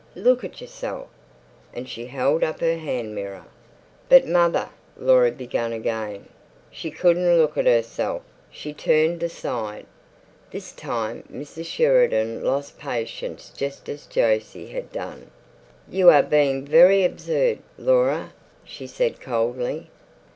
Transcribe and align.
Look 0.15 0.43
at 0.43 0.61
yourself!" 0.61 1.09
And 1.75 1.87
she 1.87 2.07
held 2.07 2.43
up 2.43 2.59
her 2.59 2.77
hand 2.79 3.13
mirror. 3.13 3.45
"But, 4.09 4.25
mother," 4.27 4.69
Laura 4.97 5.29
began 5.31 5.73
again. 5.73 6.27
She 6.71 6.89
couldn't 6.89 7.37
look 7.37 7.55
at 7.55 7.67
herself; 7.67 8.23
she 8.49 8.73
turned 8.73 9.21
aside. 9.21 9.85
This 10.49 10.71
time 10.71 11.23
Mrs. 11.31 11.67
Sheridan 11.67 12.43
lost 12.43 12.79
patience 12.79 13.51
just 13.55 13.87
as 13.89 14.07
Jose 14.15 14.65
had 14.69 14.91
done. 14.91 15.29
"You 15.87 16.09
are 16.09 16.23
being 16.23 16.65
very 16.65 17.03
absurd, 17.05 17.59
Laura," 17.77 18.33
she 18.65 18.87
said 18.87 19.21
coldly. 19.21 19.87